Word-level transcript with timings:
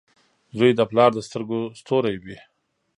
•زوی 0.57 0.71
د 0.75 0.81
پلار 0.89 1.11
د 1.15 1.19
سترګو 1.27 1.59
ستوری 1.79 2.15
وي. 2.23 2.37